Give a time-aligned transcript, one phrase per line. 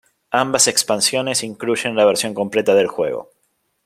[0.31, 3.29] Ambas expansiones incluyen la versión completa del juego.